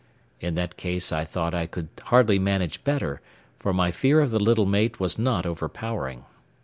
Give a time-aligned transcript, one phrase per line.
[0.39, 3.21] In that case I thought I could hardly manage better,
[3.59, 6.25] for my fear of the little mate was not overpowering.